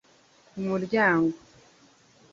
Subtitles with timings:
[0.49, 1.37] ku muryango